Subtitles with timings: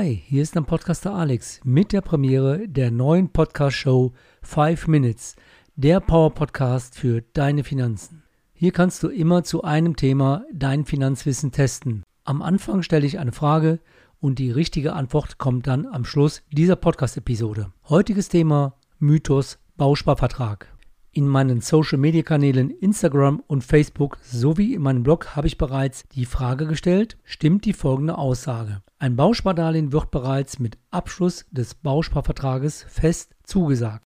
[0.00, 5.36] Hi, hier ist dein Podcaster Alex mit der Premiere der neuen Podcast-Show 5 Minutes,
[5.76, 8.22] der Power-Podcast für deine Finanzen.
[8.54, 12.02] Hier kannst du immer zu einem Thema dein Finanzwissen testen.
[12.24, 13.78] Am Anfang stelle ich eine Frage
[14.20, 17.70] und die richtige Antwort kommt dann am Schluss dieser Podcast-Episode.
[17.90, 20.74] Heutiges Thema Mythos Bausparvertrag.
[21.12, 26.66] In meinen Social-Media-Kanälen Instagram und Facebook sowie in meinem Blog habe ich bereits die Frage
[26.66, 28.80] gestellt, stimmt die folgende Aussage.
[29.02, 34.04] Ein Bauspardarlehen wird bereits mit Abschluss des Bausparvertrages fest zugesagt.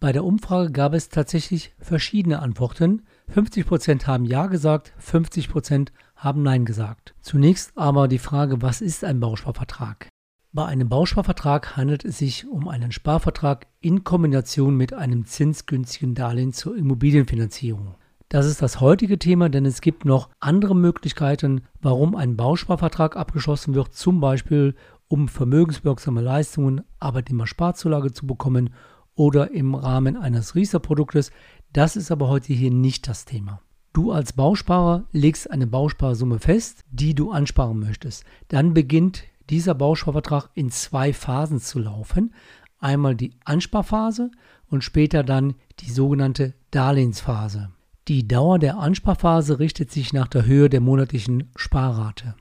[0.00, 3.06] Bei der Umfrage gab es tatsächlich verschiedene Antworten.
[3.34, 7.14] 50% haben Ja gesagt, 50% haben Nein gesagt.
[7.22, 10.10] Zunächst aber die Frage, was ist ein Bausparvertrag?
[10.52, 16.52] Bei einem Bausparvertrag handelt es sich um einen Sparvertrag in Kombination mit einem zinsgünstigen Darlehen
[16.52, 17.94] zur Immobilienfinanzierung.
[18.34, 23.76] Das ist das heutige Thema, denn es gibt noch andere Möglichkeiten, warum ein Bausparvertrag abgeschlossen
[23.76, 24.74] wird, zum Beispiel
[25.06, 28.70] um vermögenswirksame Leistungen, Arbeitnehmer-Sparzulage zu bekommen
[29.14, 31.30] oder im Rahmen eines Riester-Produktes.
[31.72, 33.60] Das ist aber heute hier nicht das Thema.
[33.92, 38.24] Du als Bausparer legst eine Bausparsumme fest, die du ansparen möchtest.
[38.48, 42.34] Dann beginnt dieser Bausparvertrag in zwei Phasen zu laufen.
[42.80, 44.32] Einmal die Ansparphase
[44.66, 47.70] und später dann die sogenannte Darlehensphase.
[48.06, 52.34] Die Dauer der Ansparphase richtet sich nach der Höhe der monatlichen Sparrate.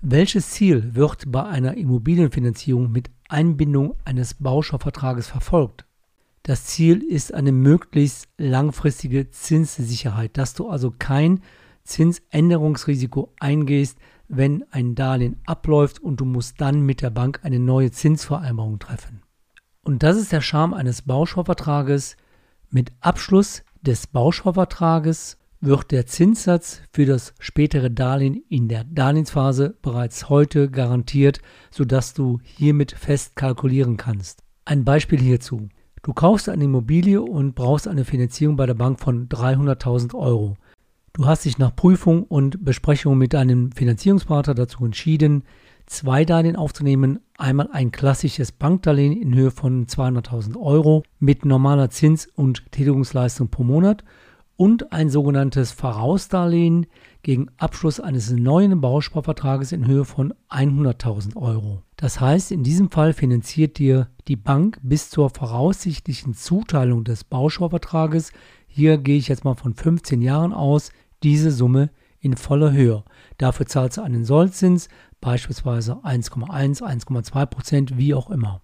[0.00, 5.84] Welches Ziel wird bei einer Immobilienfinanzierung mit Einbindung eines Bausparvertrages verfolgt?
[6.44, 11.40] Das Ziel ist eine möglichst langfristige Zinssicherheit, dass du also kein
[11.82, 17.90] Zinsänderungsrisiko eingehst, wenn ein Darlehen abläuft und du musst dann mit der Bank eine neue
[17.90, 19.22] Zinsvereinbarung treffen.
[19.82, 22.16] Und das ist der Charme eines Bausparvertrages.
[22.70, 30.28] Mit Abschluss des Bausparvertrages wird der Zinssatz für das spätere Darlehen in der Darlehensphase bereits
[30.28, 34.42] heute garantiert, sodass du hiermit fest kalkulieren kannst.
[34.64, 35.68] Ein Beispiel hierzu.
[36.02, 40.56] Du kaufst eine Immobilie und brauchst eine Finanzierung bei der Bank von 300.000 Euro.
[41.12, 45.44] Du hast dich nach Prüfung und Besprechung mit deinem Finanzierungspartner dazu entschieden,
[45.90, 47.20] zwei Darlehen aufzunehmen.
[47.36, 53.64] Einmal ein klassisches Bankdarlehen in Höhe von 200.000 Euro mit normaler Zins- und Tätigungsleistung pro
[53.64, 54.04] Monat
[54.56, 56.86] und ein sogenanntes Vorausdarlehen
[57.22, 61.82] gegen Abschluss eines neuen Bausparvertrages in Höhe von 100.000 Euro.
[61.96, 68.32] Das heißt, in diesem Fall finanziert dir die Bank bis zur voraussichtlichen Zuteilung des Bausparvertrages
[68.72, 70.92] hier gehe ich jetzt mal von 15 Jahren aus,
[71.24, 71.90] diese Summe
[72.20, 73.04] in voller Höhe.
[73.38, 74.88] Dafür zahlst du einen Sollzins,
[75.20, 78.62] beispielsweise 1,1, 1,2 Prozent, wie auch immer.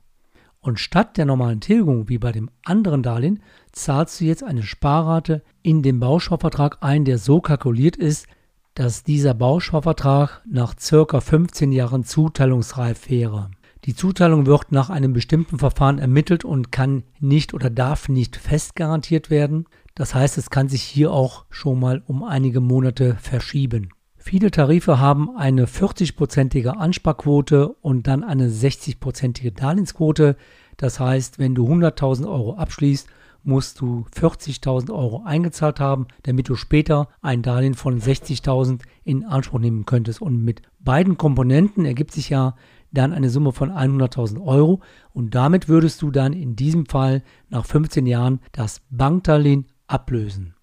[0.60, 3.40] Und statt der normalen Tilgung, wie bei dem anderen Darlehen,
[3.72, 8.26] zahlst du jetzt eine Sparrate in den Bausparvertrag ein, der so kalkuliert ist,
[8.74, 13.50] dass dieser Bausparvertrag nach circa 15 Jahren zuteilungsreif wäre.
[13.84, 18.74] Die Zuteilung wird nach einem bestimmten Verfahren ermittelt und kann nicht oder darf nicht fest
[18.74, 19.66] garantiert werden.
[19.96, 23.88] Das heißt, es kann sich hier auch schon mal um einige Monate verschieben.
[24.18, 30.36] Viele Tarife haben eine 40-prozentige Ansparquote und dann eine 60-prozentige Darlehensquote.
[30.76, 33.08] Das heißt, wenn du 100.000 Euro abschließt,
[33.42, 39.60] musst du 40.000 Euro eingezahlt haben, damit du später ein Darlehen von 60.000 in Anspruch
[39.60, 40.20] nehmen könntest.
[40.20, 42.54] Und mit beiden Komponenten ergibt sich ja
[42.92, 47.64] dann eine Summe von 100.000 Euro und damit würdest du dann in diesem Fall nach
[47.64, 50.54] 15 Jahren das Bankdarlehen ablösen.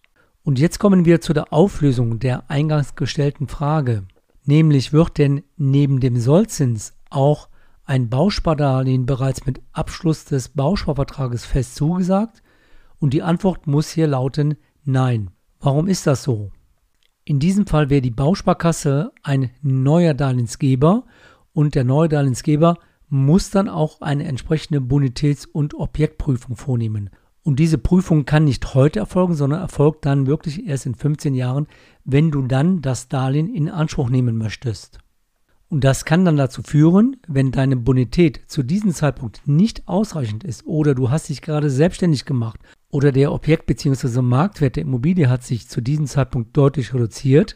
[0.43, 4.03] Und jetzt kommen wir zu der Auflösung der eingangs gestellten Frage.
[4.45, 7.47] Nämlich wird denn neben dem Sollzins auch
[7.85, 12.43] ein Bauspardarlehen bereits mit Abschluss des Bausparvertrages fest zugesagt?
[12.99, 15.31] Und die Antwort muss hier lauten Nein.
[15.59, 16.51] Warum ist das so?
[17.25, 21.05] In diesem Fall wäre die Bausparkasse ein neuer Darlehensgeber
[21.53, 22.77] und der neue Darlehensgeber
[23.07, 27.11] muss dann auch eine entsprechende Bonitäts- und Objektprüfung vornehmen.
[27.43, 31.67] Und diese Prüfung kann nicht heute erfolgen, sondern erfolgt dann wirklich erst in 15 Jahren,
[32.05, 34.99] wenn du dann das Darlehen in Anspruch nehmen möchtest.
[35.67, 40.65] Und das kann dann dazu führen, wenn deine Bonität zu diesem Zeitpunkt nicht ausreichend ist
[40.65, 42.59] oder du hast dich gerade selbstständig gemacht
[42.89, 44.21] oder der Objekt bzw.
[44.21, 47.55] Marktwert der Immobilie hat sich zu diesem Zeitpunkt deutlich reduziert,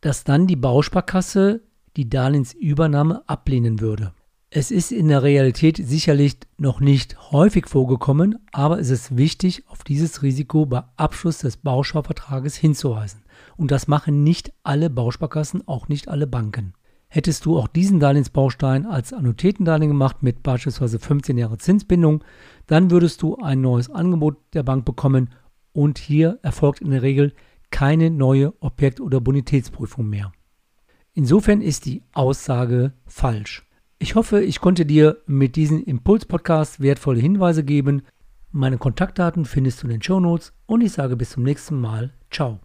[0.00, 1.60] dass dann die Bausparkasse
[1.96, 4.14] die Darlehensübernahme ablehnen würde.
[4.50, 9.84] Es ist in der Realität sicherlich noch nicht häufig vorgekommen, aber es ist wichtig, auf
[9.84, 13.24] dieses Risiko bei Abschluss des Bausparvertrages hinzuweisen.
[13.58, 16.72] Und das machen nicht alle Bausparkassen, auch nicht alle Banken.
[17.08, 22.24] Hättest du auch diesen Darlehensbaustein als Annuitätendarlehen gemacht mit beispielsweise 15 Jahre Zinsbindung,
[22.66, 25.28] dann würdest du ein neues Angebot der Bank bekommen
[25.74, 27.34] und hier erfolgt in der Regel
[27.70, 30.32] keine neue Objekt- oder Bonitätsprüfung mehr.
[31.12, 33.67] Insofern ist die Aussage falsch.
[34.00, 38.02] Ich hoffe, ich konnte dir mit diesem Impuls-Podcast wertvolle Hinweise geben.
[38.52, 42.14] Meine Kontaktdaten findest du in den Show Notes und ich sage bis zum nächsten Mal.
[42.30, 42.60] Ciao.